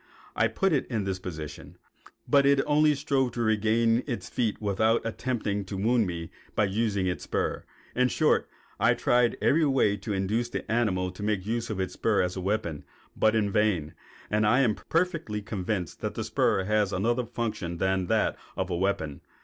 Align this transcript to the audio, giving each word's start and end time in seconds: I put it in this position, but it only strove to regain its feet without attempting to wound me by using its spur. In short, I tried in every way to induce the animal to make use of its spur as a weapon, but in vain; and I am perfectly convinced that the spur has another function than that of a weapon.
I 0.35 0.47
put 0.47 0.73
it 0.73 0.87
in 0.87 1.03
this 1.03 1.19
position, 1.19 1.77
but 2.27 2.43
it 2.43 2.59
only 2.65 2.95
strove 2.95 3.33
to 3.33 3.41
regain 3.43 4.01
its 4.07 4.29
feet 4.29 4.59
without 4.59 5.05
attempting 5.05 5.63
to 5.65 5.77
wound 5.77 6.07
me 6.07 6.31
by 6.55 6.65
using 6.65 7.05
its 7.05 7.25
spur. 7.25 7.65
In 7.95 8.07
short, 8.07 8.49
I 8.79 8.95
tried 8.95 9.35
in 9.35 9.43
every 9.47 9.65
way 9.67 9.97
to 9.97 10.11
induce 10.11 10.49
the 10.49 10.63
animal 10.71 11.11
to 11.11 11.21
make 11.21 11.45
use 11.45 11.69
of 11.69 11.79
its 11.79 11.93
spur 11.93 12.23
as 12.23 12.35
a 12.35 12.41
weapon, 12.41 12.83
but 13.15 13.35
in 13.35 13.51
vain; 13.51 13.93
and 14.31 14.43
I 14.47 14.61
am 14.61 14.73
perfectly 14.73 15.39
convinced 15.43 16.01
that 16.01 16.15
the 16.15 16.23
spur 16.23 16.63
has 16.63 16.91
another 16.91 17.27
function 17.27 17.77
than 17.77 18.07
that 18.07 18.39
of 18.57 18.71
a 18.71 18.75
weapon. 18.75 19.21